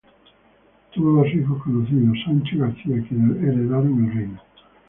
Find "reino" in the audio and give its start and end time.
4.15-4.41